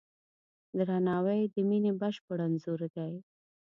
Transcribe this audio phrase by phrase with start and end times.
[0.77, 3.13] درناوی د مینې بشپړ انځور دی.